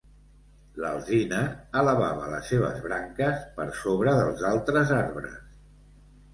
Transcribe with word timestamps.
L'alzina 0.83 1.41
elevava 1.81 2.31
les 2.33 2.49
seves 2.53 2.81
branques 2.87 3.45
per 3.61 3.69
sobre 3.83 4.17
dels 4.23 4.45
altres 4.55 4.99
arbres. 5.05 5.41